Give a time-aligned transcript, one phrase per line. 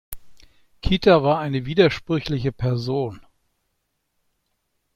[0.81, 3.21] Kita war eine widersprüchliche Person.